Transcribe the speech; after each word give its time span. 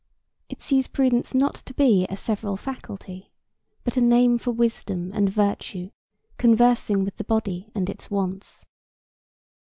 It 0.49 0.63
sees 0.63 0.87
prudence 0.87 1.35
not 1.35 1.53
to 1.53 1.75
be 1.75 2.07
a 2.09 2.17
several 2.17 2.57
faculty, 2.57 3.29
but 3.83 3.97
a 3.97 4.01
name 4.01 4.39
for 4.39 4.49
wisdom 4.49 5.11
and 5.13 5.29
virtue 5.29 5.91
conversing 6.39 7.03
with 7.05 7.17
the 7.17 7.23
body 7.23 7.71
and 7.75 7.87
its 7.87 8.09
wants. 8.09 8.65